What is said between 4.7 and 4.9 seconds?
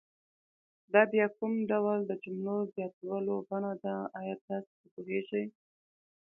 په